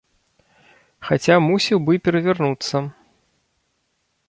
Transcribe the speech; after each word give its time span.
Хаця 1.09 1.35
мусіў 1.49 1.77
бы 1.89 1.93
перавярнуцца. 2.09 2.77